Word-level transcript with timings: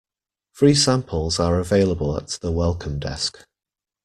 Free 0.51 0.73
samples 0.73 1.39
are 1.39 1.59
available 1.59 2.17
at 2.17 2.29
the 2.41 2.51
Welcome 2.51 2.97
Desk. 2.97 3.45